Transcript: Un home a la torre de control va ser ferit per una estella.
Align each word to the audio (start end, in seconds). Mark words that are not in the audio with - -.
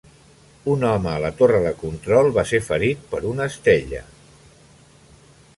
Un 0.75 0.85
home 0.91 1.11
a 1.11 1.19
la 1.25 1.31
torre 1.41 1.59
de 1.65 1.75
control 1.83 2.31
va 2.39 2.45
ser 2.53 2.63
ferit 2.71 3.07
per 3.15 3.23
una 3.35 3.49
estella. 3.53 4.05